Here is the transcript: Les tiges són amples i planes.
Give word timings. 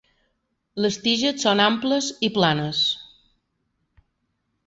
Les 0.85 0.95
tiges 1.01 1.43
són 1.47 1.59
amples 1.65 2.09
i 2.27 2.31
planes. 2.37 2.81